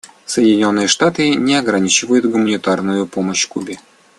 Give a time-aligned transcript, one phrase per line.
[0.25, 3.77] Соединенные Штаты не ограничивают гуманитарную помощь Кубе.